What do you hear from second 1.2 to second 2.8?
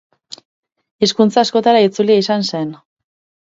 askotara itzulia izan zen.